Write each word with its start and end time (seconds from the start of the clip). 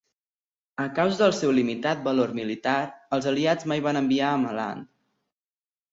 A 0.85 0.85
causa 0.99 1.19
del 1.23 1.35
seu 1.39 1.51
limitat 1.57 2.01
valor 2.09 2.33
militar 2.39 2.75
els 3.19 3.29
Aliats 3.33 3.71
mai 3.73 3.87
van 3.89 4.01
envair 4.03 4.25
Ameland. 4.31 4.91